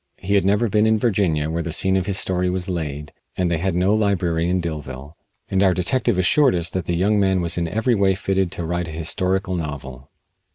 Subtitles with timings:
[0.17, 3.51] He had never been in Virginia, where the scene of his story was laid, and
[3.51, 5.13] they had no library in Dillville,
[5.47, 8.63] and our detective assured us that the young man was in every way fitted to
[8.65, 10.09] write a historical novel.